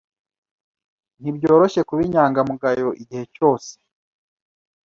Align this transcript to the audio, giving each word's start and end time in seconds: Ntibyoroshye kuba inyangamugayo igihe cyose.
Ntibyoroshye 1.19 1.81
kuba 1.87 2.01
inyangamugayo 2.07 2.87
igihe 3.01 3.23
cyose. 3.35 3.71